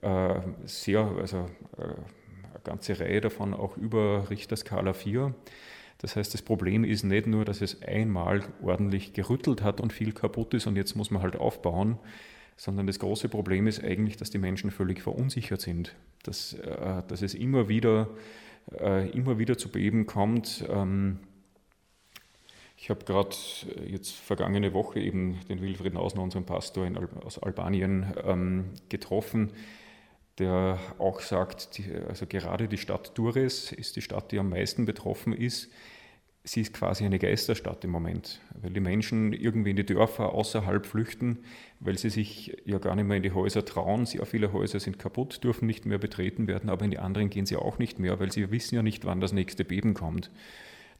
[0.01, 5.33] äh, sehr, also äh, eine ganze Reihe davon auch über Richterskala 4.
[5.99, 10.13] Das heißt, das Problem ist nicht nur, dass es einmal ordentlich gerüttelt hat und viel
[10.13, 11.99] kaputt ist und jetzt muss man halt aufbauen,
[12.57, 17.21] sondern das große Problem ist eigentlich, dass die Menschen völlig verunsichert sind, dass, äh, dass
[17.21, 18.09] es immer wieder,
[19.13, 20.63] immer wieder zu Beben kommt.
[20.69, 21.17] Ähm,
[22.77, 23.35] ich habe gerade
[23.87, 29.51] jetzt vergangene Woche eben den Wilfried Nausner, unseren Pastor in, aus Albanien, ähm, getroffen
[30.41, 34.85] der auch sagt, die, also gerade die Stadt Dures ist die Stadt, die am meisten
[34.85, 35.71] betroffen ist.
[36.43, 40.87] Sie ist quasi eine Geisterstadt im Moment, weil die Menschen irgendwie in die Dörfer außerhalb
[40.87, 41.39] flüchten,
[41.79, 44.07] weil sie sich ja gar nicht mehr in die Häuser trauen.
[44.07, 47.45] Sehr viele Häuser sind kaputt, dürfen nicht mehr betreten werden, aber in die anderen gehen
[47.45, 50.31] sie auch nicht mehr, weil sie wissen ja nicht, wann das nächste Beben kommt.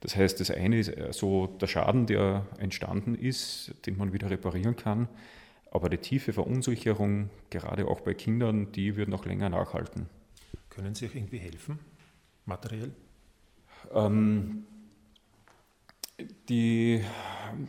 [0.01, 4.75] Das heißt, das eine ist so der Schaden, der entstanden ist, den man wieder reparieren
[4.75, 5.07] kann.
[5.71, 10.07] Aber die tiefe Verunsicherung, gerade auch bei Kindern, die wird noch länger nachhalten.
[10.69, 11.79] Können Sie auch irgendwie helfen,
[12.45, 12.91] materiell?
[13.93, 14.65] Ähm,
[16.49, 17.01] die,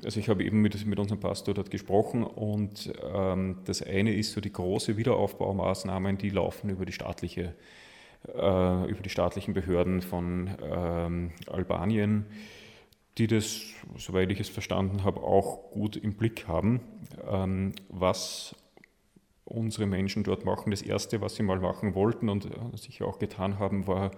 [0.05, 4.33] also ich habe eben mit, mit unserem Pastor dort gesprochen und ähm, das eine ist
[4.33, 7.55] so die große Wiederaufbaumaßnahmen, die laufen über die staatliche,
[8.29, 12.27] äh, über die staatlichen Behörden von ähm, Albanien
[13.19, 13.63] die das,
[13.99, 16.81] soweit ich es verstanden habe, auch gut im Blick haben,
[17.31, 18.55] ähm, was
[19.45, 20.71] unsere Menschen dort machen.
[20.71, 24.13] Das Erste, was sie mal machen wollten und äh, sicher auch getan haben, war,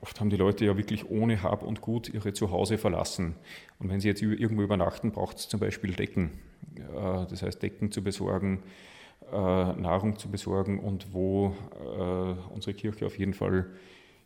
[0.00, 3.34] oft haben die Leute ja wirklich ohne Hab und Gut ihre Zuhause verlassen.
[3.78, 6.32] Und wenn sie jetzt irgendwo übernachten, braucht es zum Beispiel Decken.
[6.76, 8.62] Äh, das heißt, Decken zu besorgen,
[9.30, 11.56] Nahrung zu besorgen und wo
[12.50, 13.66] unsere Kirche auf jeden Fall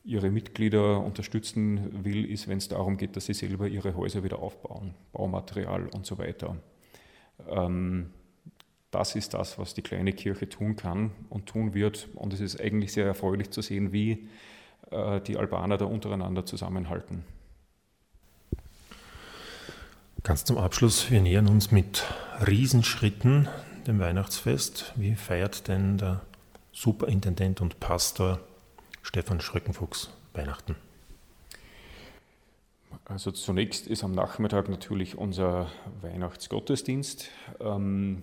[0.09, 4.39] ihre Mitglieder unterstützen will, ist, wenn es darum geht, dass sie selber ihre Häuser wieder
[4.39, 6.57] aufbauen, Baumaterial und so weiter.
[7.47, 8.11] Ähm,
[8.91, 12.09] das ist das, was die kleine Kirche tun kann und tun wird.
[12.15, 14.27] Und es ist eigentlich sehr erfreulich zu sehen, wie äh,
[14.91, 17.25] die Albaner da untereinander zusammenhalten.
[20.23, 22.05] Ganz zum Abschluss, wir nähern uns mit
[22.47, 23.49] Riesenschritten
[23.87, 24.93] dem Weihnachtsfest.
[24.97, 26.21] Wie feiert denn der
[26.73, 28.41] Superintendent und Pastor
[29.03, 30.77] Stefan Schröckenfuchs Weihnachten?
[33.05, 35.71] Also zunächst ist am Nachmittag natürlich unser
[36.03, 37.31] Weihnachtsgottesdienst.
[37.61, 38.23] Ähm,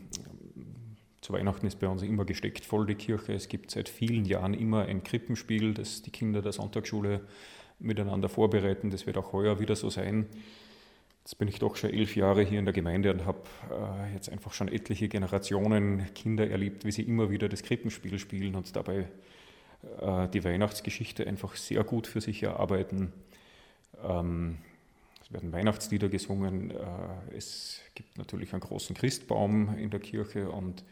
[1.25, 3.33] zu Weihnachten ist bei uns immer gesteckt voll die Kirche.
[3.33, 7.21] Es gibt seit vielen Jahren immer ein Krippenspiel, das die Kinder der Sonntagsschule
[7.79, 8.91] miteinander vorbereiten.
[8.91, 10.27] Das wird auch heuer wieder so sein.
[11.23, 14.29] Jetzt bin ich doch schon elf Jahre hier in der Gemeinde und habe äh, jetzt
[14.29, 19.07] einfach schon etliche Generationen Kinder erlebt, wie sie immer wieder das Krippenspiel spielen und dabei
[19.99, 23.11] äh, die Weihnachtsgeschichte einfach sehr gut für sich erarbeiten.
[24.03, 24.59] Ähm,
[25.23, 26.69] es werden Weihnachtslieder gesungen.
[26.69, 30.83] Äh, es gibt natürlich einen großen Christbaum in der Kirche und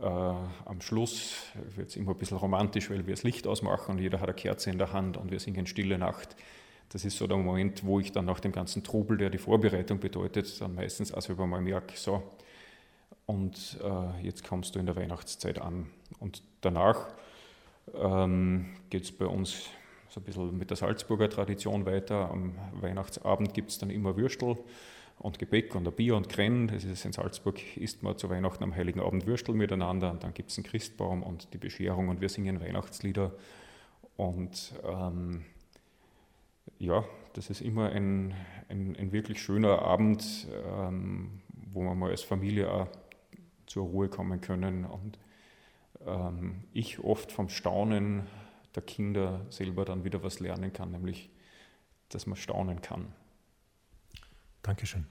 [0.00, 1.34] äh, am Schluss
[1.76, 4.34] wird es immer ein bisschen romantisch, weil wir das Licht ausmachen und jeder hat eine
[4.34, 6.36] Kerze in der Hand und wir singen Stille Nacht.
[6.90, 9.98] Das ist so der Moment, wo ich dann nach dem ganzen Trubel, der die Vorbereitung
[9.98, 12.22] bedeutet, dann meistens also über mal merke, so,
[13.26, 15.86] und äh, jetzt kommst du in der Weihnachtszeit an.
[16.18, 17.06] Und danach
[17.94, 19.68] ähm, geht es bei uns
[20.08, 22.30] so ein bisschen mit der Salzburger Tradition weiter.
[22.30, 24.58] Am Weihnachtsabend gibt es dann immer Würstel
[25.22, 26.66] und Gebäck und ein Bier und Krenn.
[26.66, 30.34] Das ist in Salzburg isst man zu Weihnachten am Heiligen Abend Würstel miteinander und dann
[30.34, 33.32] gibt es einen Christbaum und die Bescherung und wir singen Weihnachtslieder.
[34.16, 35.44] Und ähm,
[36.78, 37.04] ja,
[37.34, 38.34] das ist immer ein,
[38.68, 42.88] ein, ein wirklich schöner Abend, ähm, wo wir mal als Familie auch
[43.66, 45.18] zur Ruhe kommen können und
[46.04, 48.26] ähm, ich oft vom Staunen
[48.74, 51.30] der Kinder selber dann wieder was lernen kann, nämlich
[52.08, 53.14] dass man staunen kann.
[54.62, 55.06] Dankeschön.